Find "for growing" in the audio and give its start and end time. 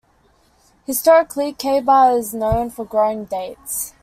2.71-3.25